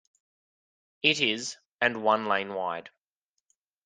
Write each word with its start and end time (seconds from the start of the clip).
It 1.03 1.21
is 1.21 1.57
and 1.79 2.01
one 2.03 2.25
lane 2.25 2.55
wide. 2.55 2.89